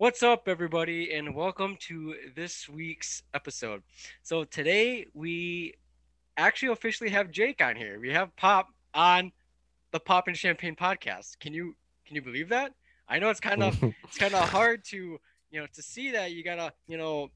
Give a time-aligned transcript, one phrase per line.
[0.00, 3.82] What's up, everybody, and welcome to this week's episode.
[4.22, 5.74] So today we
[6.36, 7.98] actually officially have Jake on here.
[7.98, 9.32] We have Pop on
[9.90, 11.40] the Pop and Champagne podcast.
[11.40, 11.74] Can you
[12.06, 12.74] can you believe that?
[13.08, 15.18] I know it's kind of it's kind of hard to
[15.50, 16.30] you know to see that.
[16.30, 17.32] You gotta you know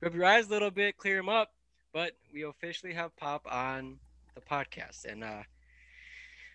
[0.00, 1.52] rub your eyes a little bit, clear them up.
[1.92, 3.98] But we officially have Pop on
[4.34, 5.42] the podcast, and uh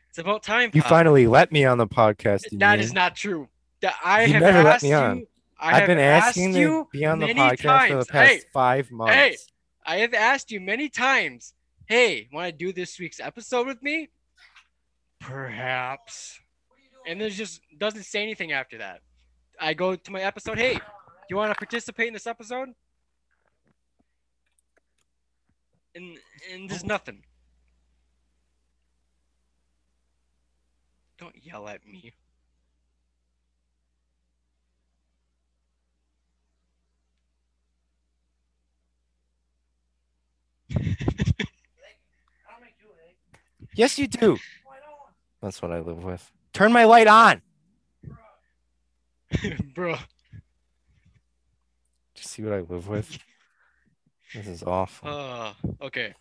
[0.10, 0.72] it's about time.
[0.74, 2.46] You finally let me on the podcast.
[2.54, 3.50] That is not true.
[3.82, 5.28] That I You have never let asked me you.
[5.64, 7.92] I I've have been asking asked to you be on the podcast times.
[7.92, 9.48] for the past Hey, five months.
[9.86, 11.54] I have asked you many times,
[11.86, 14.10] hey, want to do this week's episode with me?
[15.22, 16.38] Perhaps.
[17.08, 19.02] And there's just doesn't say anything after that.
[19.58, 20.82] I go to my episode, hey, do
[21.30, 22.70] you want to participate in this episode?
[25.96, 26.18] And
[26.52, 27.24] and there's nothing.
[31.18, 32.14] Don't yell at me.
[43.76, 44.38] Yes, you do.
[45.42, 46.32] That's what I live with.
[46.54, 47.42] Turn my light on.
[49.74, 49.96] Bro.
[49.96, 50.00] Do
[52.18, 53.18] you see what I live with?
[54.34, 55.10] This is awful.
[55.10, 56.14] Uh, okay.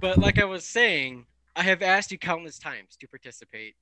[0.00, 3.74] But like I was saying, I have asked you countless times to participate,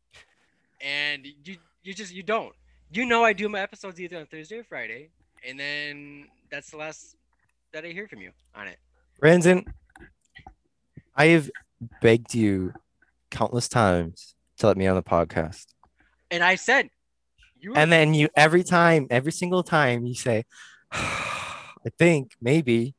[0.81, 2.55] and you you just you don't.
[2.91, 5.11] You know I do my episodes either on Thursday or Friday,
[5.47, 7.17] and then that's the last
[7.73, 8.79] that I hear from you on it.
[9.19, 9.65] Brandon,
[11.17, 11.51] I have
[12.01, 12.75] begged you
[13.31, 15.67] countless times to let me on the podcast.
[16.31, 16.91] And I said,
[17.59, 20.45] you And then you every time, every single time you say,
[20.93, 22.95] I think maybe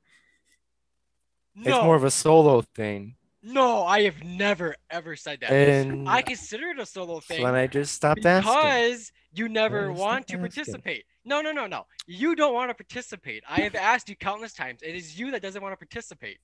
[1.55, 3.15] no, it's more of a solo thing.
[3.43, 5.51] no, I have never ever said that.
[5.51, 7.43] And I consider it a solo thing.
[7.43, 8.51] When I just stopped asking.
[8.51, 10.39] because you never want to asking?
[10.39, 11.05] participate.
[11.25, 11.85] No, no, no, no.
[12.05, 13.43] You don't want to participate.
[13.47, 14.81] I have asked you countless times.
[14.81, 16.39] It is you that doesn't want to participate.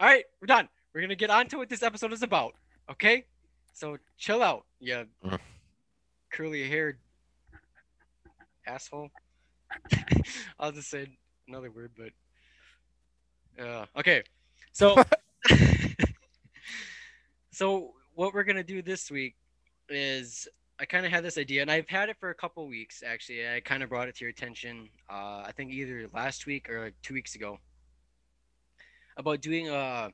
[0.00, 0.68] All right, we're done.
[0.92, 2.54] We're gonna get on to what this episode is about.
[2.90, 3.26] Okay,
[3.72, 5.38] so chill out, you Mm.
[6.30, 6.98] curly-haired
[8.66, 9.10] asshole.
[10.58, 11.16] I'll just say
[11.48, 14.22] another word, but uh, okay.
[14.72, 14.96] So,
[17.52, 19.36] so what we're gonna do this week
[19.88, 20.48] is
[20.80, 23.48] I kind of had this idea, and I've had it for a couple weeks actually.
[23.48, 24.88] I kind of brought it to your attention.
[25.08, 27.60] Uh, I think either last week or two weeks ago
[29.16, 30.10] about doing uh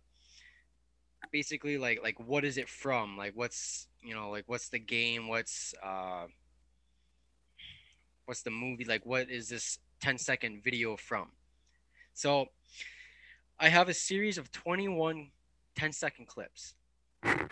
[1.32, 3.16] basically like like what is it from?
[3.16, 5.28] Like what's you know like what's the game?
[5.28, 6.26] What's uh
[8.24, 8.84] what's the movie?
[8.84, 11.28] Like what is this 10 second video from?
[12.14, 12.46] So
[13.58, 15.30] I have a series of 21
[15.76, 16.74] 10 second clips.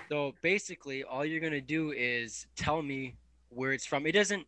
[0.09, 3.15] So basically, all you're gonna do is tell me
[3.51, 4.07] where it's from.
[4.07, 4.47] It doesn't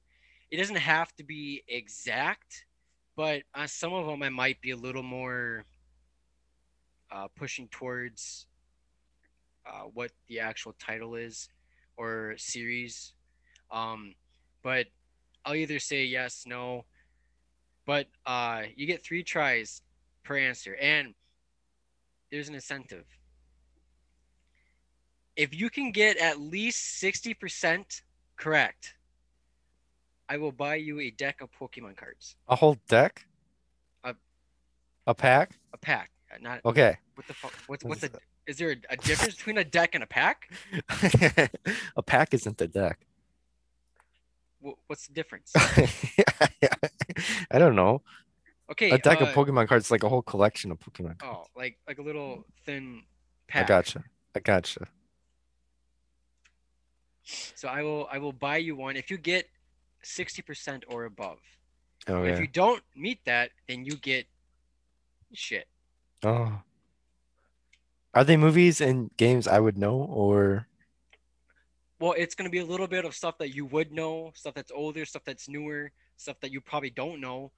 [0.51, 2.65] it doesn't have to be exact,
[3.17, 5.65] but on some of them I might be a little more
[7.13, 8.47] uh, pushing towards
[9.67, 11.49] uh, what the actual title is
[11.97, 13.15] or series.
[13.71, 14.15] Um,
[14.63, 14.87] but
[15.45, 16.85] I'll either say yes, no.
[17.87, 19.83] But uh, you get three tries
[20.23, 21.15] per answer, and
[22.31, 23.05] there's an incentive
[25.41, 28.03] if you can get at least 60%
[28.37, 28.95] correct,
[30.29, 32.37] I will buy you a deck of Pokemon cards.
[32.47, 33.25] A whole deck?
[34.05, 34.15] A-
[35.07, 35.59] a pack?
[35.73, 36.11] A pack.
[36.33, 36.97] Uh, Not Okay.
[37.15, 38.11] what the fuck what's what's a
[38.47, 40.51] is there a, a difference between a deck and a pack?
[41.97, 42.99] a pack isn't the deck.
[44.87, 45.53] What's the difference?
[47.51, 48.03] I don't know.
[48.71, 48.91] Okay.
[48.91, 51.49] A deck uh, of Pokemon cards is like a whole collection of Pokemon cards.
[51.49, 53.03] Oh, like like a little thin
[53.49, 53.65] pack.
[53.65, 54.05] I gotcha.
[54.35, 54.87] I gotcha.
[57.25, 59.49] So I will I will buy you one if you get
[60.05, 61.39] 60% or above.
[62.09, 62.33] Okay.
[62.33, 64.27] If you don't meet that, then you get
[65.33, 65.69] shit.
[66.23, 66.61] Oh.
[68.13, 70.67] Are they movies and games I would know or
[72.01, 74.73] Well, it's gonna be a little bit of stuff that you would know, stuff that's
[74.73, 77.53] older, stuff that's newer, stuff that you probably don't know.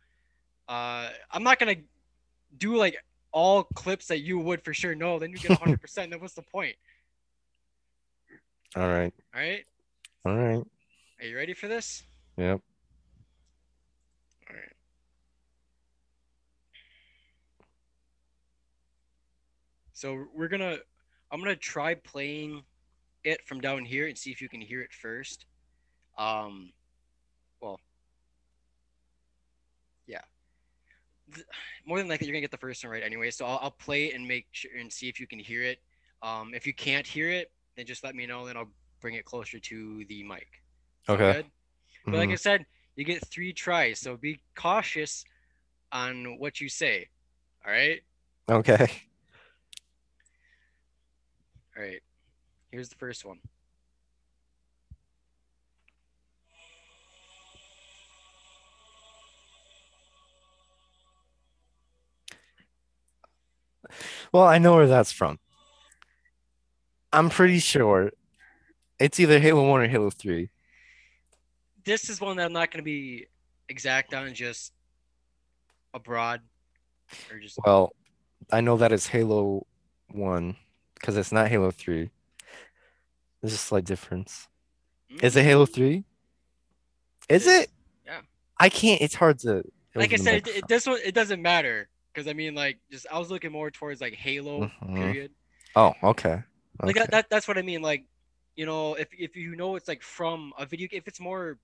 [0.69, 1.77] Uh, I'm not gonna
[2.59, 2.97] do like
[3.33, 5.19] all clips that you would for sure know.
[5.19, 5.81] Then you get 100.
[5.81, 6.77] percent Then what's the point?
[8.77, 9.13] all right.
[9.35, 9.65] All right,
[10.25, 10.63] All right.
[11.21, 12.03] are you ready for this?
[12.37, 12.61] Yep.
[20.03, 20.79] So we're gonna,
[21.31, 22.65] I'm gonna try playing
[23.23, 25.47] it from down here and see if you can hear it first.
[26.19, 26.73] Um,
[27.61, 27.79] well,
[30.09, 30.23] yeah.
[31.87, 33.31] More than likely, you're gonna get the first one right anyway.
[33.31, 35.79] So I'll, I'll play it and make sure and see if you can hear it.
[36.21, 38.45] Um, if you can't hear it, then just let me know.
[38.45, 40.49] Then I'll bring it closer to the mic.
[41.07, 41.33] Sound Okay.
[41.33, 41.47] good?
[42.07, 42.67] But like I said,
[42.97, 45.25] you get three tries, so be cautious
[45.93, 47.09] on what you say.
[47.65, 48.01] All right.
[48.51, 49.05] Okay.
[51.77, 52.03] All right.
[52.71, 53.39] Here's the first one.
[64.33, 65.39] Well, I know where that's from.
[67.13, 68.11] I'm pretty sure
[68.99, 70.49] it's either Halo 1 or Halo 3.
[71.85, 73.27] This is one that I'm not going to be
[73.69, 74.73] exact on, just
[75.93, 76.41] abroad
[77.31, 77.93] or just Well,
[78.51, 79.67] I know that is Halo
[80.13, 80.57] 1
[81.03, 82.09] because it's not Halo 3.
[83.43, 84.49] There's a slight difference.
[85.21, 86.05] Is it Halo 3?
[87.29, 87.53] Is is.
[87.53, 87.71] it?
[88.07, 88.21] Yeah.
[88.59, 89.03] I can't.
[89.03, 89.65] It's hard to.
[89.97, 93.07] like I said, it, it, this one it doesn't matter because I mean, like, just
[93.11, 94.95] I was looking more towards like Halo Mhm.
[94.95, 95.33] period.
[95.75, 96.43] Oh, okay.
[96.83, 97.83] Like that, that that's what I mean.
[97.83, 98.05] Like,
[98.57, 101.59] you know, if if you know it's like from a video, if it's more,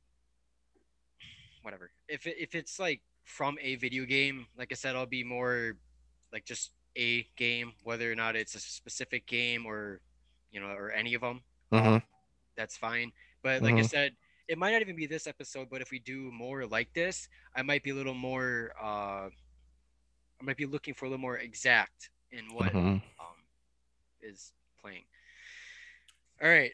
[1.62, 1.90] whatever.
[2.08, 5.76] If if it's like from a video game, like I said, I'll be more
[6.32, 10.00] like just a game, whether or not it's a specific game or,
[10.50, 11.42] you know, or any of them.
[11.72, 12.02] Mhm.
[12.56, 13.12] That's fine.
[13.42, 13.88] But like I Mhm.
[13.88, 14.16] said,
[14.48, 15.68] it might not even be this episode.
[15.70, 18.72] But if we do more like this, I might be a little more.
[18.80, 19.30] uh
[20.40, 23.02] I might be looking for a little more exact in what Mhm.
[23.18, 23.44] um,
[24.20, 25.04] is playing.
[26.40, 26.72] All right.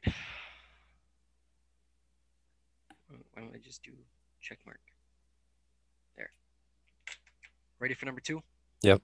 [3.09, 3.93] Why don't I just do
[4.41, 4.81] check mark?
[6.17, 6.31] There.
[7.79, 8.43] Ready for number two?
[8.83, 9.03] Yep.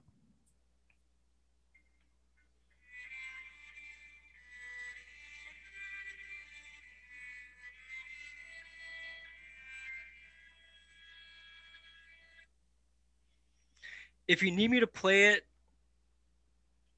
[14.27, 15.43] If you need me to play it,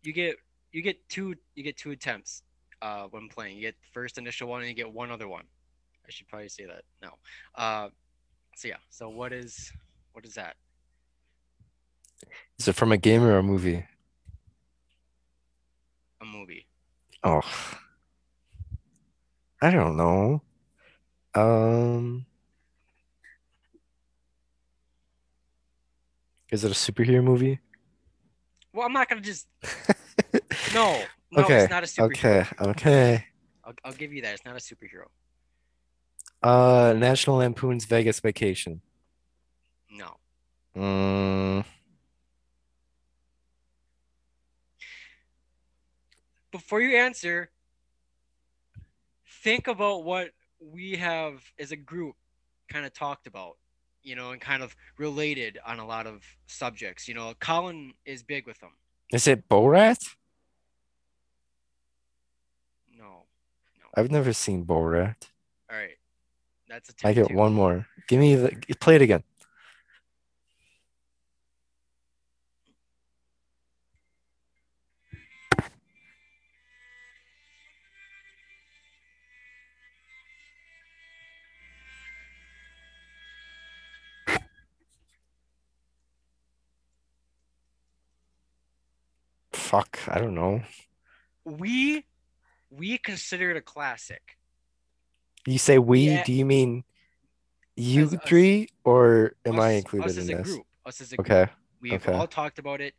[0.02, 0.36] you get
[0.72, 2.44] you get two you get two attempts
[2.82, 3.56] uh, when playing.
[3.56, 5.46] You get the first initial one and you get one other one.
[6.06, 7.10] I should probably say that no.
[7.56, 7.90] Uh,
[8.56, 8.78] so yeah.
[8.90, 9.72] So what is
[10.12, 10.56] what is that?
[12.60, 13.86] Is it from a game or a movie?
[16.22, 16.68] A movie.
[17.24, 17.42] Oh,
[19.62, 20.42] I don't know.
[21.36, 22.26] Um,
[26.54, 27.60] is it a superhero movie?
[28.74, 29.48] Well, I'm not gonna just
[30.74, 31.04] no.
[31.32, 32.42] No, Okay, it's not a superhero.
[32.42, 33.26] Okay, okay.
[33.66, 34.36] I'll, I'll give you that.
[34.36, 35.08] It's not a superhero.
[36.44, 38.82] Uh, National Lampoon's Vegas Vacation.
[39.90, 40.18] No.
[40.78, 41.66] Mm,
[46.52, 47.50] Before you answer,
[49.44, 50.30] think about what
[50.60, 52.16] we have as a group
[52.70, 53.58] kind of talked about,
[54.04, 57.08] you know, and kind of related on a lot of subjects.
[57.08, 58.72] You know, Colin is big with them.
[59.12, 59.98] is it Borat?
[62.98, 63.04] No.
[63.80, 63.86] No.
[63.96, 65.16] I've never seen Borat.
[65.70, 65.98] All right.
[66.68, 67.88] That's a I get one more.
[68.08, 69.24] Give me the play it again.
[89.74, 90.62] Fuck, I don't know.
[91.46, 92.06] We
[92.70, 94.38] we consider it a classic.
[95.48, 96.24] You say we, Yeah.
[96.24, 96.84] do you mean
[97.76, 100.48] you us- three or am I Us- included us as in a this?
[100.54, 100.68] group.
[100.86, 101.28] Us as a group.
[101.32, 101.52] Okay.
[101.82, 102.14] We've okay.
[102.14, 102.94] all talked about it.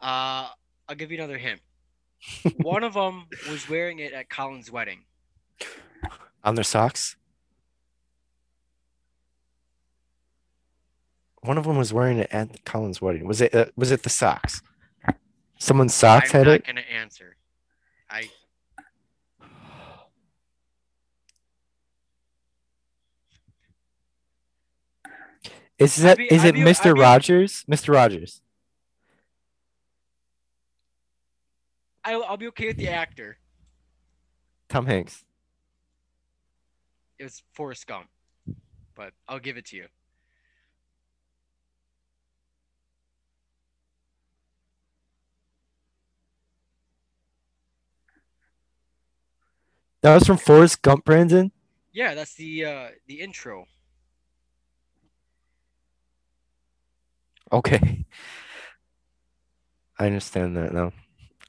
[0.00, 0.50] Uh,
[0.88, 1.60] I'll give you another hint.
[2.58, 5.06] One of them was wearing it at Colin's wedding.
[6.44, 7.16] On their socks?
[11.40, 13.26] One of them was wearing it at Colin's wedding.
[13.26, 14.62] Was it uh, was it the socks?
[15.58, 16.66] Someone's socks I'm had not it?
[16.66, 17.36] gonna answer.
[18.10, 18.28] I
[25.78, 26.90] Is I'd that be- is I'd it be- Mr.
[26.90, 27.64] I'd be- Rogers?
[27.64, 27.92] Mr.
[27.94, 28.42] Rogers.
[32.04, 33.38] I'll, I'll be okay with the actor.
[34.68, 35.24] Tom Hanks.
[37.18, 38.08] It was Forrest Gump,
[38.94, 39.86] but I'll give it to you.
[50.04, 51.50] That was from Forrest Gump, Brandon.
[51.90, 53.64] Yeah, that's the uh the intro.
[57.50, 58.04] Okay.
[59.98, 60.92] I understand that now.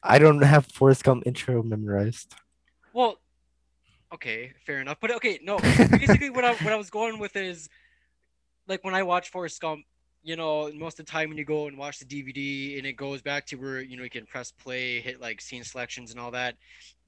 [0.01, 2.33] I don't have Forrest Gump intro memorized.
[2.93, 3.19] Well,
[4.13, 4.99] okay, fair enough.
[5.01, 5.59] But okay, no.
[5.59, 7.67] Basically, what I what I was going with is,
[8.69, 9.83] like when I watch Forrest Gump,
[10.23, 12.93] you know, most of the time when you go and watch the DVD and it
[12.93, 16.21] goes back to where you know you can press play, hit like scene selections and
[16.21, 16.55] all that.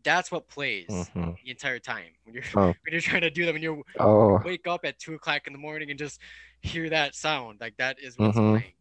[0.04, 1.36] That's what plays Mhm.
[1.44, 2.68] the entire time when you're Oh.
[2.84, 5.54] when you're trying to do them and you Oh, wake up at two o'clock in
[5.54, 6.20] the morning and just
[6.62, 7.60] hear that sound.
[7.60, 8.60] Like that is what's Mhm.
[8.60, 8.74] playing.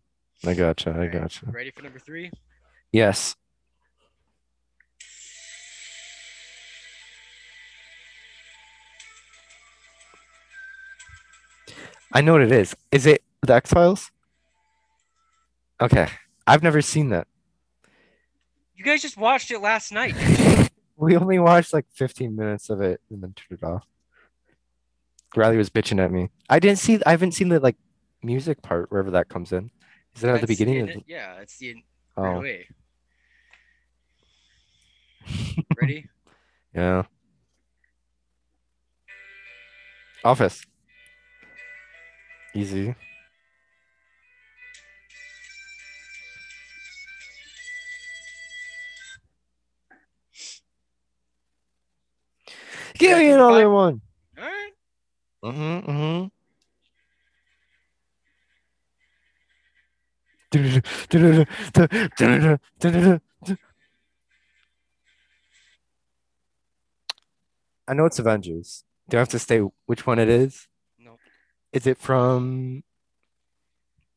[0.44, 0.90] I gotcha.
[0.98, 1.46] I gotcha.
[1.46, 2.30] Ready for number three?
[2.92, 3.34] Yes.
[12.12, 12.74] I know what it is.
[12.92, 14.10] Is it the X Files?
[15.80, 16.08] Okay.
[16.46, 17.26] I've never seen that.
[18.76, 20.14] You guys just watched it last night.
[20.96, 23.86] We only watched like 15 minutes of it and then turned it off.
[25.34, 26.30] Riley was bitching at me.
[26.48, 27.76] I didn't see I haven't seen the like
[28.22, 29.70] music part wherever that comes in.
[30.16, 31.74] Is it at the beginning it- Yeah, it's the
[32.16, 32.22] oh.
[32.22, 32.68] right Oh, away.
[35.80, 36.06] Ready?
[36.74, 37.02] yeah.
[40.24, 40.64] Office.
[42.54, 42.94] Easy.
[52.98, 53.72] Give me another five.
[53.72, 54.00] one.
[54.38, 54.72] All right.
[55.44, 55.90] Mm-hmm.
[55.90, 56.26] Mm-hmm.
[67.88, 68.84] I know it's Avengers.
[69.08, 70.66] Do I have to say which one it is?
[70.98, 71.18] No,
[71.72, 72.82] Is it from?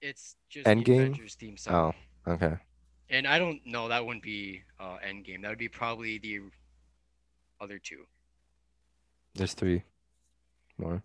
[0.02, 0.86] it's just Endgame?
[0.86, 1.94] the Avengers theme song.
[2.26, 2.56] Oh, okay.
[3.10, 3.88] And I don't know.
[3.90, 5.42] That wouldn't be uh, Endgame.
[5.44, 6.40] That would be probably the
[7.62, 8.06] other two.
[9.36, 9.84] There's three
[10.78, 11.04] more.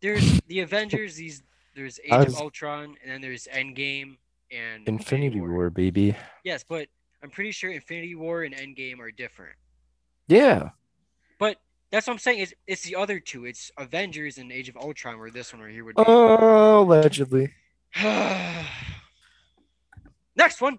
[0.00, 1.16] There's the Avengers.
[1.16, 1.42] These
[1.74, 4.16] there's Age I of Ultron, and then there's Endgame
[4.50, 6.16] and Infinity War, baby.
[6.44, 6.88] Yes, but
[7.22, 9.56] I'm pretty sure Infinity War and Endgame are different.
[10.28, 10.70] Yeah.
[11.38, 11.58] But
[11.90, 12.40] that's what I'm saying.
[12.40, 13.44] Is it's the other two.
[13.44, 16.04] It's Avengers and Age of Ultron, where this one right here would be.
[16.06, 17.52] Oh, allegedly.
[20.36, 20.78] Next one.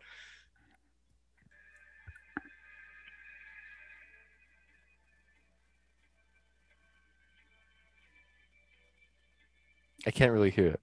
[10.07, 10.79] I can't really hear it.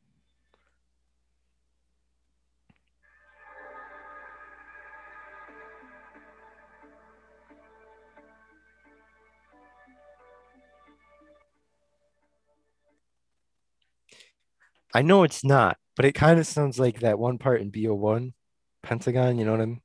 [14.92, 18.34] I know it's not, but it kind of sounds like that one part in BO1,
[18.82, 19.80] Pentagon, you know what I mean?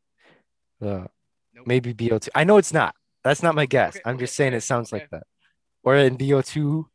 [0.81, 1.08] Uh,
[1.55, 1.65] Nope.
[1.65, 2.27] maybe BO2.
[2.36, 2.93] I know it's not.
[3.24, 3.96] That's not my guess.
[3.96, 5.24] Okay, I'm okay, just saying okay, it sounds like that.
[5.84, 6.86] Or in BO2,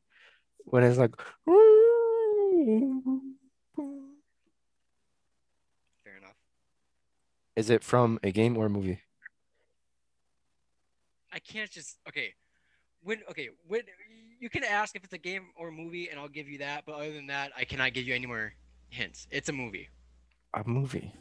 [0.67, 1.15] when it's like,
[2.65, 2.77] Fair
[6.17, 6.37] enough.
[7.57, 9.01] is it from a game or a movie?
[11.33, 12.33] I can't just okay.
[13.03, 13.83] When okay, when
[14.41, 16.85] you can ask if it's a game or a movie, and I'll give you that.
[16.87, 18.55] But other than that, I cannot give you any more
[18.89, 19.27] hints.
[19.31, 19.91] It's a movie.
[20.55, 21.13] A movie.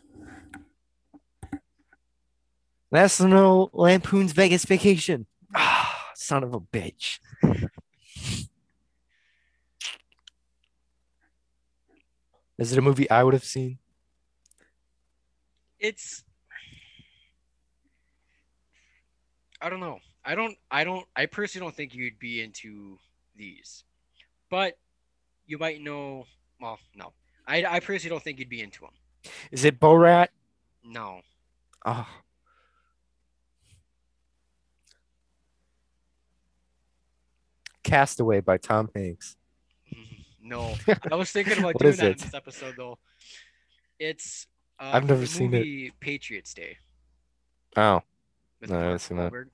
[2.90, 5.26] National Lampoon's Vegas Vacation.
[5.56, 7.20] Ah, son of a bitch.
[12.58, 13.80] Is it a movie I would have seen?
[15.80, 16.24] It's.
[19.62, 20.00] I don't know.
[20.24, 20.58] I don't.
[20.70, 21.06] I don't.
[21.16, 22.98] I personally don't think you'd be into
[23.36, 23.84] these,
[24.50, 24.78] but
[25.46, 26.26] you might know.
[26.62, 27.14] Well, no.
[27.48, 29.34] I, I personally don't think you'd be into them.
[29.52, 30.30] Is it Borat?
[30.84, 31.22] No.
[31.86, 32.08] Oh.
[37.84, 39.36] Castaway by Tom Hanks.
[40.44, 40.76] No.
[41.12, 42.12] I was thinking about doing that it?
[42.22, 42.98] in this episode though.
[44.00, 44.48] It's.
[44.80, 45.94] Uh, I've never seen it.
[46.00, 46.78] Patriots Day.
[47.78, 48.02] Oh.
[48.60, 49.32] with No, I haven't seen that.
[49.32, 49.48] Wahlberg.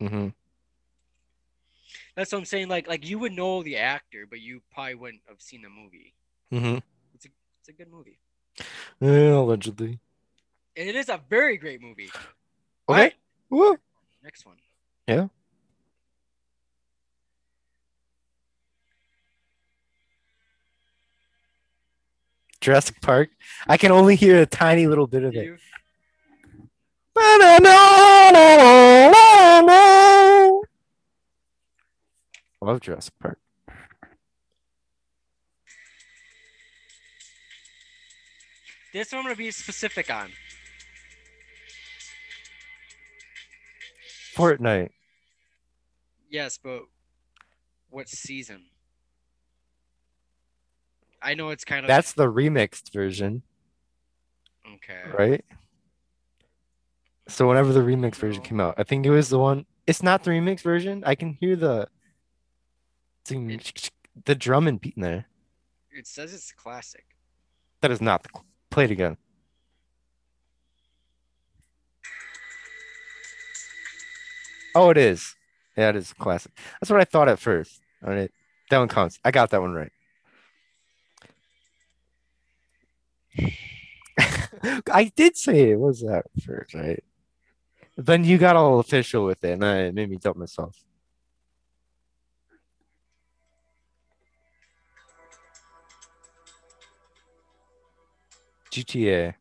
[0.00, 0.28] hmm
[2.16, 2.68] That's what I'm saying.
[2.68, 6.14] Like, like you would know the actor, but you probably wouldn't have seen the movie.
[6.52, 6.78] Mm-hmm.
[7.14, 7.28] It's a
[7.60, 8.18] it's a good movie,
[9.00, 9.98] Yeah, allegedly.
[10.76, 12.10] and it is a very great movie.
[12.14, 12.20] Okay.
[12.88, 13.14] Alright,
[13.50, 13.78] Woo.
[14.22, 14.56] next one.
[15.08, 15.28] Yeah.
[22.64, 23.28] Jurassic Park.
[23.68, 25.60] I can only hear a tiny little bit of it.
[27.14, 28.24] I
[32.62, 33.38] love Jurassic Park.
[38.94, 40.30] this one I'm gonna be specific on.
[44.34, 44.88] Fortnite.
[46.30, 46.84] Yes, but
[47.90, 48.62] what season?
[51.24, 53.42] I know it's kind of That's the remixed version,
[54.74, 55.10] okay.
[55.16, 55.44] right?
[57.28, 59.64] So whenever the remix version came out, I think it was the one.
[59.86, 61.02] It's not the remix version.
[61.06, 61.88] I can hear the
[63.26, 65.26] the drum and beat in there.
[65.90, 67.06] It says it's a classic.
[67.80, 68.28] That is not the
[68.70, 69.16] play it again.
[74.74, 75.34] Oh, it is.
[75.76, 76.52] Yeah, it is a classic.
[76.80, 77.80] That's what I thought at first.
[78.04, 78.30] All right,
[78.68, 79.18] that one counts.
[79.24, 79.92] I got that one right.
[84.90, 87.02] I did say it was that first, right?
[87.96, 90.76] Then you got all official with it, and I, it made me doubt myself.
[98.70, 99.34] GTA.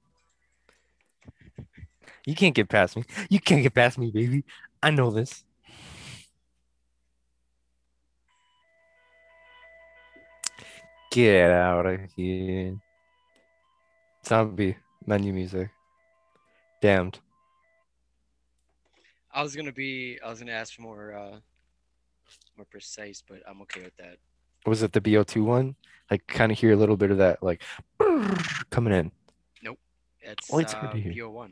[2.26, 3.04] You can't get past me.
[3.30, 4.44] You can't get past me, baby.
[4.82, 5.44] I know this.
[11.12, 12.80] Get out of here.
[14.26, 15.70] Zombie menu music.
[16.82, 17.20] Damned.
[19.32, 20.20] I was gonna be.
[20.24, 21.40] I was gonna ask for more, uh,
[22.56, 24.18] more precise, but I'm okay with that.
[24.66, 25.76] Was it the BO2 one?
[26.12, 27.64] Like, kind of hear a little bit of that, like,
[28.70, 29.12] coming in.
[30.26, 31.12] It's Oh, it's uh, to hear.
[31.12, 31.52] BO1.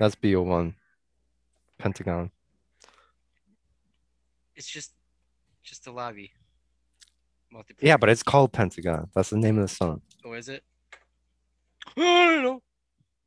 [0.00, 0.72] That's BO1.
[1.76, 2.30] Pentagon.
[4.56, 4.92] It's just,
[5.62, 6.32] just a lobby.
[7.54, 7.82] Multiplayer.
[7.82, 9.10] Yeah, but it's called Pentagon.
[9.14, 10.00] That's the name of the song.
[10.24, 10.64] Oh, is it?
[11.98, 12.62] I don't know.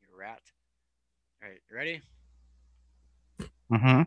[0.02, 0.42] You rat.
[1.44, 2.02] All right, you ready?
[3.72, 4.02] Mm-hmm.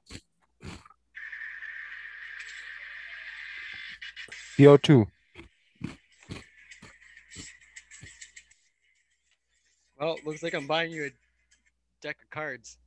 [4.59, 5.07] BO2.
[10.01, 11.11] Well, looks like I'm buying you a
[12.07, 12.79] deck of cards.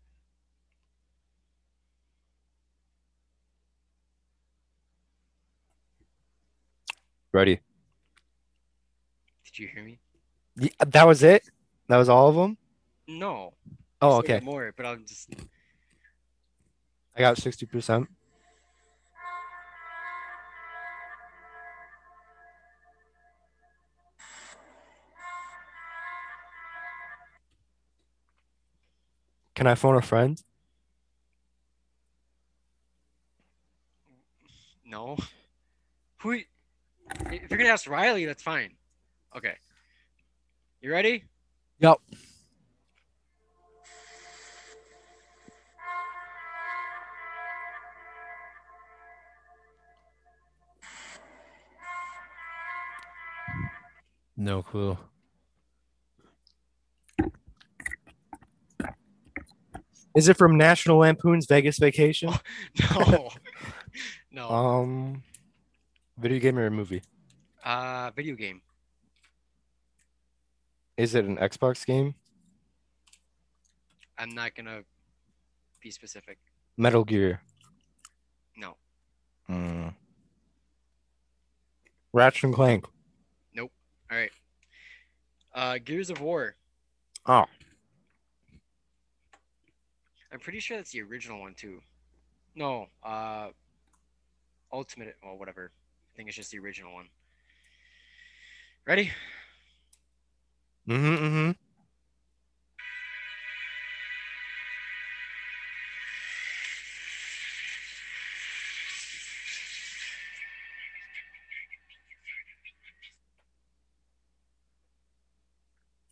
[7.34, 7.60] Ready.
[9.44, 10.00] Did you hear me?
[10.58, 11.44] Y- uh, That was it?
[11.90, 12.58] That was all of them?
[13.10, 13.54] No.
[14.02, 14.40] Oh, okay.
[14.40, 15.28] More, but I'm just.
[17.14, 18.08] I got 60%.
[29.60, 30.42] Can I phone a friend?
[34.86, 35.18] No.
[36.22, 36.32] Who?
[36.32, 38.70] If you're gonna ask Riley, that's fine.
[39.36, 39.56] Okay.
[40.80, 41.26] You ready?
[41.80, 41.98] Yep.
[54.38, 54.98] No clue.
[60.20, 62.34] Is it from National Lampoon's Vegas Vacation?
[62.98, 63.30] No.
[64.34, 64.50] no.
[64.50, 65.24] Um,
[66.18, 67.02] video game or a movie?
[67.64, 68.60] Uh, video game.
[70.98, 72.16] Is it an Xbox game?
[74.18, 74.82] I'm not gonna
[75.82, 76.38] be specific.
[76.76, 77.42] Metal Gear.
[78.58, 78.76] No.
[79.50, 79.94] Mm.
[82.12, 82.86] Ratchet and Clank.
[83.56, 83.72] Nope.
[84.12, 84.32] All right.
[85.56, 86.58] Uh, Gears of War.
[87.26, 87.46] Oh,
[90.32, 91.82] I'm pretty sure that's the original one too.
[92.56, 92.88] No.
[93.04, 93.50] Uh,
[94.72, 95.72] Ultimate or whatever.
[96.14, 97.08] I think it's just the original one.
[98.86, 99.12] Ready?
[100.88, 101.52] mm-hmm, mm-hmm.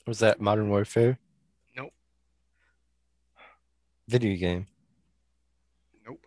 [0.08, 1.20] Was that Modern Warfare?
[4.08, 4.66] Video game.
[6.06, 6.26] Nope.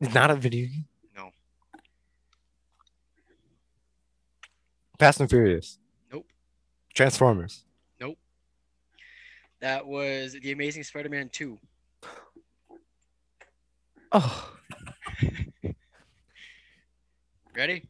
[0.00, 0.84] It's not a video game.
[1.16, 1.30] No.
[4.98, 5.78] Fast and Furious.
[6.12, 6.26] Nope.
[6.94, 7.64] Transformers.
[8.00, 8.18] Nope.
[9.60, 11.58] That was The Amazing Spider-Man 2.
[14.12, 14.52] Oh,
[17.56, 17.88] Ready?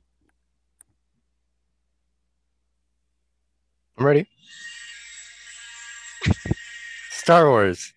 [3.99, 4.29] I'm ready.
[7.11, 7.93] Star Wars.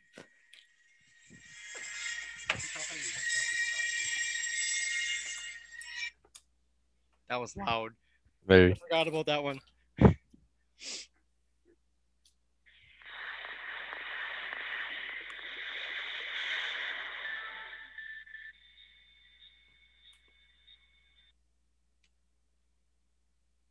[7.30, 7.92] That was loud.
[8.48, 8.72] Very.
[8.72, 9.60] I forgot about that one.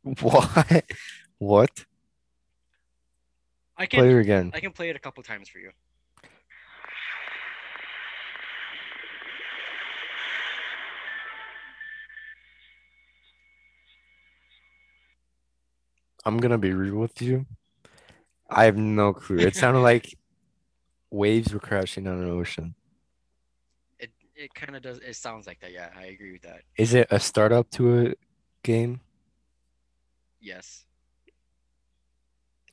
[0.21, 0.85] What?
[1.37, 1.85] What?
[3.77, 4.51] I can Play it again.
[4.53, 5.71] I can play it a couple times for you.
[16.29, 17.47] I'm gonna be real with you.
[18.47, 19.39] I have no clue.
[19.39, 20.15] It sounded like
[21.09, 22.75] waves were crashing on an ocean.
[23.97, 24.99] It it kind of does.
[24.99, 25.71] It sounds like that.
[25.71, 26.61] Yeah, I agree with that.
[26.77, 28.13] Is it a startup to a
[28.61, 29.01] game?
[30.39, 30.85] Yes.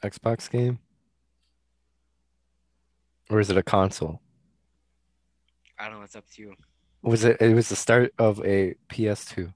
[0.02, 0.78] Xbox game?
[3.30, 4.20] Or is it a console?
[5.78, 6.04] I don't know.
[6.04, 6.54] It's up to you.
[7.00, 9.54] Was it it was the start of a PS2.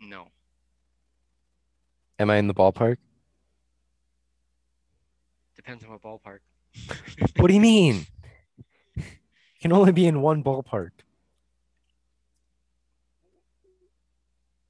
[0.00, 0.28] No.
[2.18, 2.96] Am I in the ballpark?
[5.56, 6.38] Depends on what ballpark.
[7.38, 8.06] What do you mean?
[8.96, 9.02] You
[9.60, 10.90] can only be in one ballpark.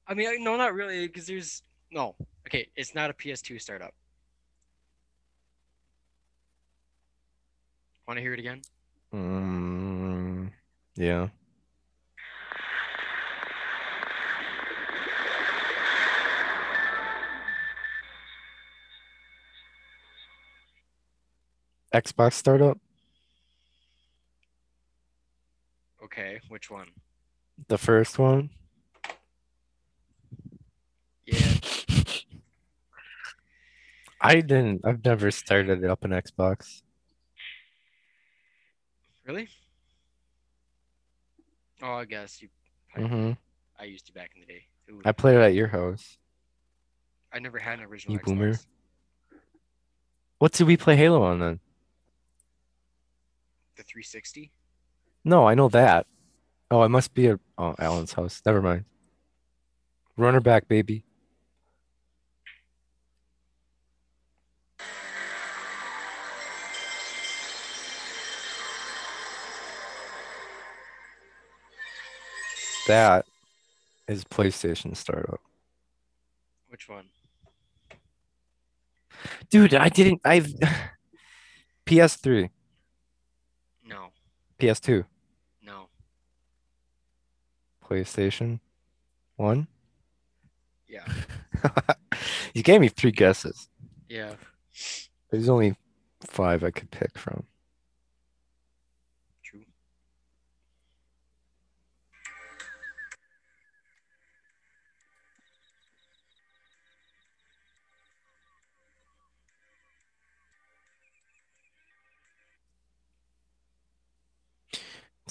[0.07, 2.15] I mean, no, not really, because there's no.
[2.47, 3.93] Okay, it's not a PS2 startup.
[8.07, 8.61] Want to hear it again?
[9.13, 10.51] Mm,
[10.95, 11.29] yeah.
[21.95, 22.77] Xbox startup?
[26.03, 26.87] Okay, which one?
[27.69, 28.49] The first one?
[31.25, 31.39] Yeah,
[34.21, 34.81] I didn't.
[34.83, 36.81] I've never started it up an Xbox.
[39.25, 39.47] really?
[41.81, 42.49] Oh, I guess you.
[42.95, 43.31] I, hmm
[43.79, 44.65] I used to back in the day.
[44.91, 46.17] Ooh, I played it at your house.
[47.33, 48.25] I never had an original You Xbox.
[48.25, 48.53] boomer.
[50.39, 51.59] What did we play Halo on then?
[53.75, 54.51] The 360.
[55.23, 56.07] No, I know that.
[56.71, 58.41] Oh, it must be at oh, Alan's house.
[58.45, 58.85] Never mind.
[60.17, 61.03] Runner back, baby.
[72.87, 73.25] That
[74.07, 75.41] is PlayStation startup.
[76.69, 77.05] Which one?
[79.49, 80.47] Dude, I didn't I've
[81.85, 82.49] PS3, No,
[84.59, 85.05] PS2,
[85.63, 85.87] no.
[87.83, 88.59] PlayStation
[89.35, 89.67] 1.
[90.87, 91.05] Yeah,
[92.53, 93.67] You gave me three guesses.
[94.07, 94.33] yeah.
[95.31, 95.75] There's only
[96.21, 97.43] five I could pick from.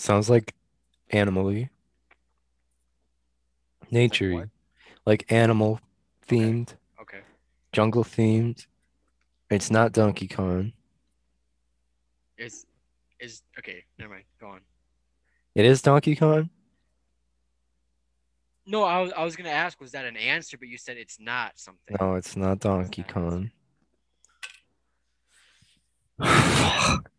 [0.05, 0.53] Sounds like
[1.09, 1.71] animally,
[3.90, 4.49] nature what?
[5.07, 5.81] like animal
[6.29, 7.21] themed, Okay.
[7.73, 8.67] jungle themed.
[9.49, 10.75] It's not Donkey Kong.
[12.37, 12.67] Is
[13.19, 13.83] is okay.
[13.99, 14.25] Never mind.
[14.38, 14.61] Go on.
[15.55, 16.51] It is Donkey Kong.
[18.67, 20.59] No, I was I was gonna ask, was that an answer?
[20.59, 21.97] But you said it's not something.
[21.99, 23.51] No, it's not Donkey not.
[26.21, 27.01] Kong.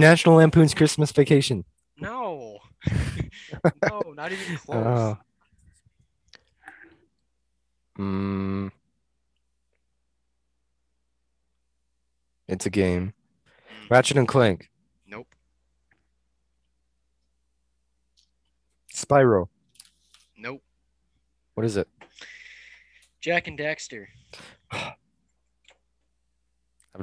[0.00, 1.64] National Lampoon's Christmas Vacation.
[1.98, 2.58] No.
[3.88, 4.86] no, not even close.
[4.86, 5.18] Oh.
[7.98, 8.70] Mm.
[12.48, 13.12] It's a game.
[13.84, 14.70] Mm, Ratchet and Clank.
[15.06, 15.28] Nope.
[18.92, 19.48] Spyro.
[20.38, 20.62] Nope.
[21.54, 21.88] What is it?
[23.20, 24.06] Jak and Daxter.
[24.72, 24.94] I've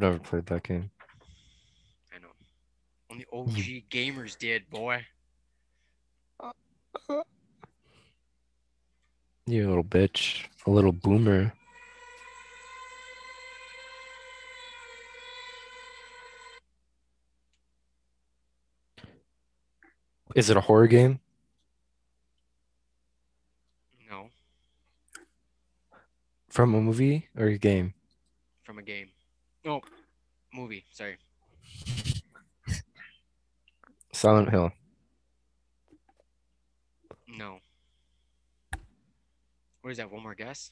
[0.02, 0.90] never played that game.
[3.20, 3.24] Know.
[3.32, 5.06] Only OG gamers did, boy.
[9.50, 10.44] You little bitch.
[10.66, 11.54] A little boomer.
[20.36, 21.20] Is it a horror game?
[24.10, 24.30] No,
[26.50, 27.94] From a movie or a game?
[28.64, 29.08] from a game.
[29.64, 29.80] No,
[30.54, 30.84] movie.
[30.92, 31.16] Sorry.
[34.18, 34.72] Silent Hill.
[37.28, 37.60] No.
[39.82, 40.12] What is that?
[40.12, 40.72] One more guess?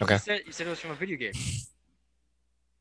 [0.00, 0.14] Okay.
[0.14, 1.34] You said, you said it was from a video game.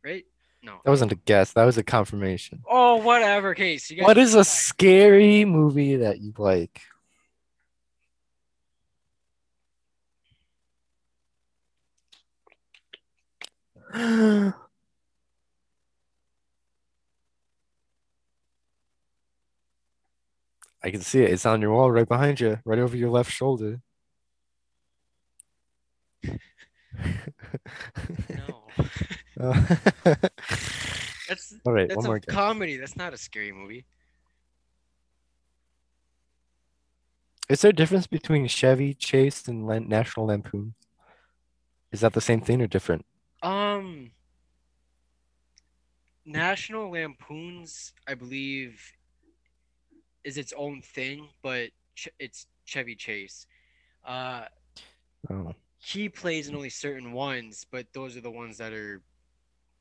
[0.04, 0.26] Right?
[0.63, 0.80] No.
[0.86, 1.52] That wasn't a guess.
[1.52, 2.62] That was a confirmation.
[2.65, 3.50] Oh, whatever.
[3.50, 6.82] Okay, so you guys What is a scary movie that you like?
[20.83, 21.31] I can see it.
[21.31, 23.81] It's on your wall right behind you, right over your left shoulder.
[28.29, 28.67] No.
[29.39, 29.65] Uh,
[31.27, 32.77] That's All right, that's one a more comedy.
[32.77, 33.85] That's not a scary movie.
[37.49, 40.73] Is there a difference between Chevy Chase and National Lampoon?
[41.91, 43.05] Is that the same thing or different?
[43.43, 44.11] Um
[46.25, 48.79] National Lampoons, I believe
[50.23, 53.45] is its own thing, but Ch- it's Chevy Chase.
[54.05, 54.45] Uh,
[55.29, 55.53] Oh.
[55.77, 59.01] he plays in only certain ones, but those are the ones that are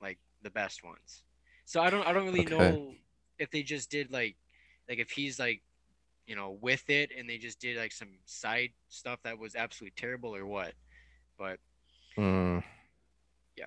[0.01, 1.23] like the best ones.
[1.65, 2.71] So I don't I don't really Okay.
[2.73, 2.95] know
[3.39, 4.37] if they just did like
[4.89, 5.63] like if he's like
[6.27, 9.95] you know with it and they just did like some side stuff that was absolutely
[9.97, 10.73] terrible or what.
[11.39, 11.59] But
[12.17, 12.63] Mm.
[13.57, 13.67] Yeah.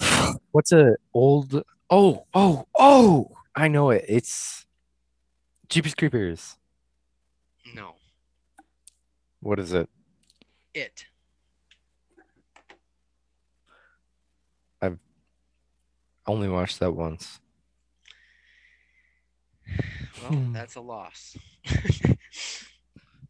[0.52, 1.62] What's a old?
[1.90, 3.30] Oh, oh, oh!
[3.58, 4.04] I know it.
[4.08, 4.66] It's
[5.68, 6.56] Jeepers Creepers.
[7.74, 7.96] no,
[9.40, 9.88] What is it?
[10.74, 11.06] it.
[14.80, 14.98] I've
[16.26, 17.40] only watched that once.
[20.22, 20.52] Well, Hmm.
[20.52, 21.36] that's a loss.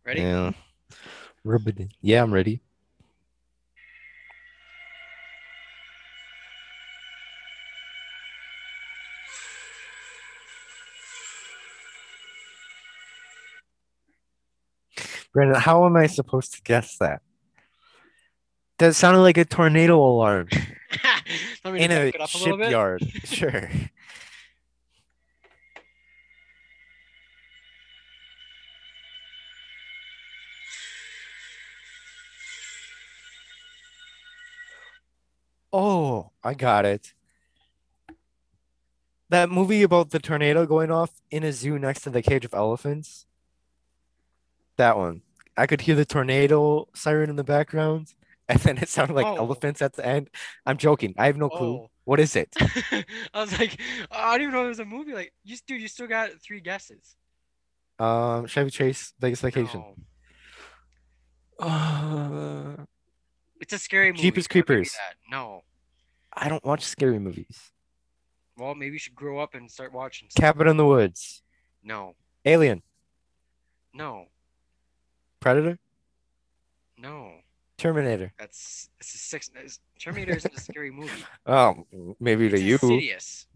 [0.05, 0.21] Ready?
[0.21, 0.53] Yeah.
[2.03, 2.61] Yeah, I'm ready.
[15.33, 17.23] Brandon, how am I supposed to guess that?
[18.79, 20.49] That sounded like a tornado alarm
[21.65, 23.03] in a back it up a shipyard.
[23.25, 23.69] Sure.
[35.71, 37.13] Oh, I got it.
[39.29, 42.55] That movie about the tornado going off in a zoo next to the cage of
[42.55, 43.28] elephants.
[44.79, 45.23] That one.
[45.57, 48.15] I could hear the tornado siren in the background,
[48.49, 49.37] and then it sounded like Oh.
[49.37, 50.31] elephants at the end.
[50.65, 51.15] I'm joking.
[51.19, 51.75] I have no clue.
[51.83, 51.91] Oh.
[52.05, 52.49] What is it?
[52.61, 53.79] I was like,
[54.11, 55.13] I don't even know it was a movie.
[55.13, 57.17] Like, you, dude, you still got three guesses.
[57.99, 59.81] Um, Chevy Chase, Vegas Vacation.
[61.61, 61.67] No.
[61.67, 62.77] Uh,
[63.61, 64.23] It's a scary movie.
[64.23, 64.97] Jeepers Creepers.
[65.31, 65.63] No.
[66.33, 67.73] I don't watch scary movies.
[68.57, 70.29] Well, maybe you should grow up and start watching.
[70.37, 71.43] Cabin in the Woods,
[71.83, 72.15] No.
[72.45, 72.83] Alien,
[73.93, 74.27] No.
[75.41, 75.79] Predator,
[76.97, 77.33] No.
[77.77, 78.33] Terminator.
[78.39, 79.49] That's it's a six.
[79.51, 81.11] it's- Terminator isn't a scary movie.
[81.47, 81.87] Oh,
[82.21, 82.75] maybe to It's you.
[82.75, 83.47] Insidious.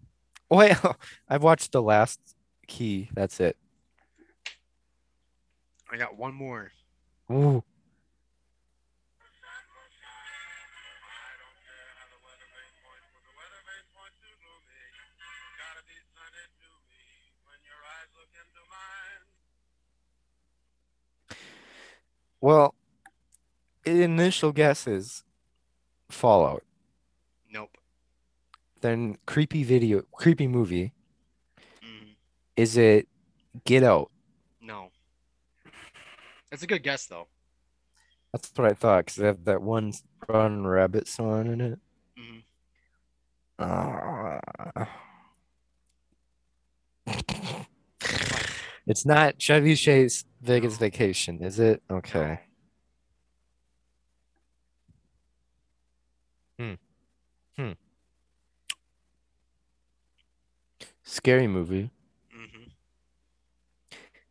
[0.49, 0.77] Wait,
[1.29, 2.21] I've watched the last
[2.69, 3.09] key.
[3.15, 3.57] That's it.
[5.91, 6.71] I got one more.
[7.31, 7.63] Ooh.
[22.43, 22.75] Well,
[23.87, 25.23] initial guess is
[26.11, 26.65] Fallout.
[27.51, 27.79] Nope.
[28.81, 30.93] Then creepy video, creepy movie.
[31.83, 32.17] Mm,
[32.57, 33.09] Is it
[33.65, 34.11] Get Out?
[34.61, 34.91] no.
[36.51, 37.29] That's a good guess though.
[38.33, 39.93] That's what I thought because they have that one
[40.29, 41.79] Run Rabbit song in it.
[42.19, 42.43] Mhm.
[43.59, 44.41] Ah.
[48.87, 51.83] it's not Chevy Chase Vegas Vacation, is it?
[51.89, 52.41] Okay.
[56.59, 56.75] Hmm.
[57.57, 57.73] Hmm.
[61.05, 61.91] Scary movie.
[62.37, 62.71] Mm-hmm.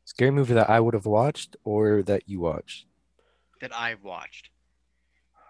[0.03, 2.85] Scary movie that I would have watched or that you watched.
[3.61, 4.49] That I've watched,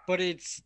[0.06, 0.62] but it's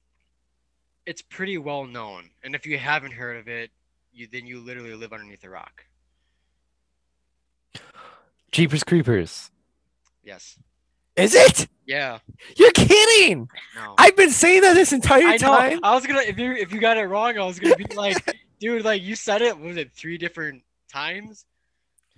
[1.07, 2.31] it's pretty well known.
[2.43, 3.71] And if you haven't heard of it,
[4.13, 5.85] you then you literally live underneath a rock.
[8.51, 9.51] Jeepers Creepers.
[10.27, 10.59] Yes.
[11.15, 11.69] Is it?
[11.87, 12.19] Yeah.
[12.57, 13.49] You're kidding!
[13.75, 13.95] No.
[13.97, 15.39] I've been saying that this entire I know.
[15.39, 15.81] time.
[15.83, 18.37] I was gonna if you if you got it wrong, I was gonna be like,
[18.61, 19.59] dude, like you said it.
[19.59, 20.63] Was it three different
[20.93, 21.47] times?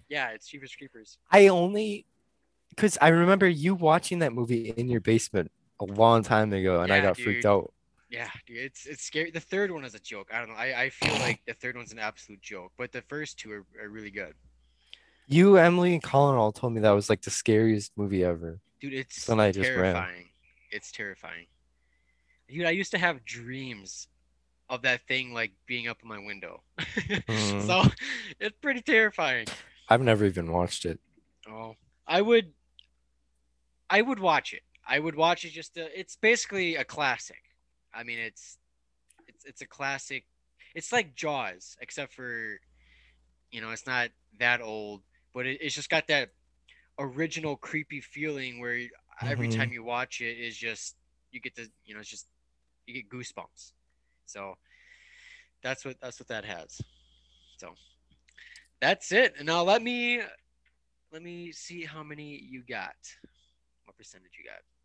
[0.09, 1.19] Yeah, it's Jeepers Creepers.
[1.31, 2.07] I only
[2.71, 6.91] because I remember you watching that movie in your basement a long time ago, and
[6.91, 7.25] I got dude.
[7.25, 7.73] freaked out.
[8.11, 9.31] Yeah, dude, it's it's scary.
[9.31, 10.31] The third one is a joke.
[10.33, 10.55] I don't know.
[10.55, 13.67] I, I feel like the third one's an absolute joke, but the first two are,
[13.85, 14.33] are really good.
[15.31, 18.61] You, Emily, and Colin all told me that was like the scariest movie ever.
[18.81, 19.93] Dude, it's Then I just ran.
[19.95, 20.29] terrifying.
[20.71, 21.47] It's terrifying.
[22.49, 24.09] Dude, I used to have dreams
[24.71, 26.63] of that thing like being up in my window.
[27.29, 27.67] Mhm.
[27.67, 27.83] so
[28.41, 29.47] it's pretty terrifying.
[29.89, 30.99] I've never even watched it.
[31.49, 31.75] Oh,
[32.07, 32.53] I would,
[33.91, 34.63] I would watch it.
[34.87, 37.43] I would watch it just to, it's basically a classic.
[37.93, 38.57] I mean, it's,
[39.27, 40.25] it's, it's a classic.
[40.75, 42.59] It's like Jaws, except for,
[43.51, 45.03] you know, it's not that old,
[45.39, 46.31] but it, it's just got that
[46.99, 48.81] original creepy feeling where
[49.27, 49.53] every Mhm.
[49.57, 50.97] time you watch it is just,
[51.31, 52.27] you get the, you know, it's just,
[52.87, 53.73] you get goosebumps.
[54.27, 54.57] So
[55.63, 56.81] that's what, that's what that has.
[57.59, 57.77] So
[58.81, 59.35] that's it.
[59.39, 60.23] And now let me
[61.13, 62.97] let me see how many you got.
[63.85, 64.78] What percentage you got?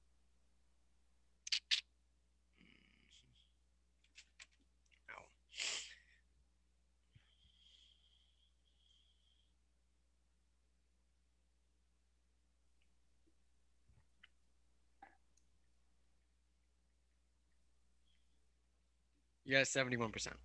[19.46, 20.36] You got seventy-one percent.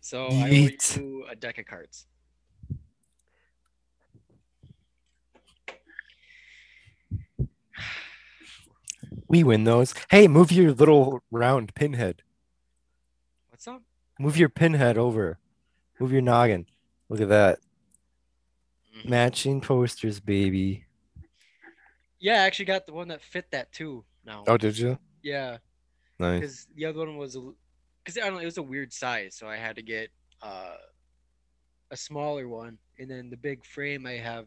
[0.00, 0.96] So I owe Yeet.
[0.96, 2.06] you a deck of cards.
[9.28, 9.94] We win those.
[10.10, 12.22] Hey, move your little round pinhead.
[13.50, 13.82] What's up?
[14.18, 15.38] Move your pinhead over.
[15.98, 16.66] Move your noggin.
[17.08, 17.58] Look at that.
[18.96, 19.08] Mhm.
[19.08, 20.84] Matching posters, baby.
[22.18, 24.04] Yeah, I actually got the one that fit that too.
[24.24, 24.44] Now.
[24.46, 24.98] Oh, did you?
[25.22, 25.58] Yeah,
[26.18, 26.40] Nice.
[26.40, 27.36] because the other one was
[28.04, 30.10] because I don't know it was a weird size, so I had to get
[30.42, 30.76] uh,
[31.90, 34.46] a smaller one, and then the big frame I have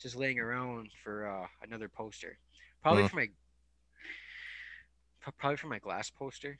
[0.00, 2.38] just laying around for uh, another poster.
[2.82, 3.08] Probably Hmm.
[3.08, 3.28] for my
[5.38, 6.58] probably for my glass poster.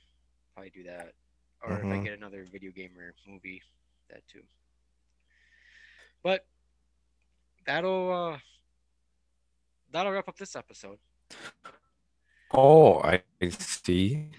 [0.54, 1.14] Probably do that,
[1.62, 2.04] or if I Mhm.
[2.04, 3.62] get another video game or movie,
[4.10, 4.42] that too.
[6.22, 6.44] But
[7.64, 8.38] that'll uh,
[9.90, 10.98] that'll wrap up this episode.
[12.50, 14.30] Oh, I see.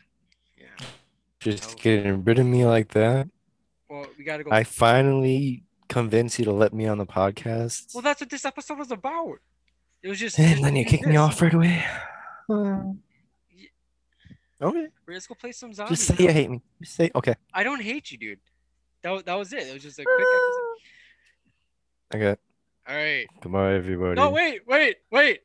[1.40, 3.30] Just getting rid of me like that.
[3.90, 4.52] Well, we gotta go.
[4.52, 7.94] I finally convinced you to let me on the podcast.
[7.94, 9.40] Well, that's what this episode was about.
[10.04, 10.38] It was just.
[10.40, 11.86] and then you do kick me off right away.
[14.62, 14.88] Okay.
[15.08, 16.06] Let's go play some zombies.
[16.06, 16.62] Just say you hate me.
[16.82, 17.36] Just say okay.
[17.54, 18.40] I don't hate you, dude.
[19.04, 19.64] That, that was it.
[19.64, 20.20] It was just a quick
[22.12, 22.26] episode.
[22.34, 22.42] Okay.
[22.90, 23.28] All right.
[23.42, 24.16] Goodbye, everybody.
[24.16, 25.42] No, wait, wait, wait.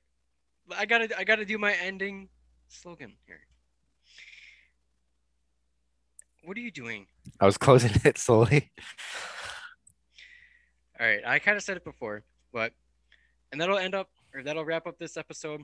[0.76, 2.28] I gotta, I gotta do my ending
[2.66, 3.40] slogan here.
[6.44, 7.06] What are you doing?
[7.40, 8.70] I was closing it slowly.
[11.00, 11.20] All right.
[11.26, 12.72] I kind of said it before, but,
[13.50, 15.62] and that'll end up, or that'll wrap up this episode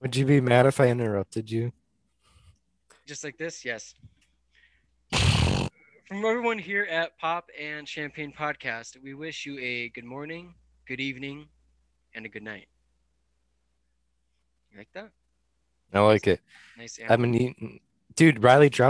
[0.00, 1.72] Would you be mad if I interrupted you?
[3.06, 3.64] just like this.
[3.64, 3.94] Yes.
[5.12, 10.54] From everyone here at Pop and Champagne Podcast, we wish you a good morning,
[10.86, 11.46] good evening,
[12.14, 12.68] and a good night.
[14.70, 15.10] You like that?
[15.92, 16.40] I like it.
[16.78, 16.98] Nice.
[17.08, 17.80] I'm an
[18.14, 18.42] dude.
[18.42, 18.80] Riley, drop